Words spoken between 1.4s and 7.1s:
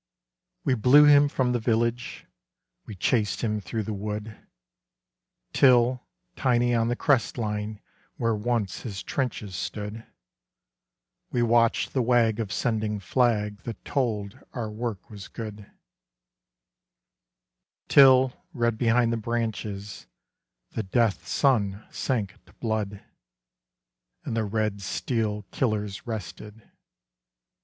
the village; We chased him through the wood: Till, tiny on the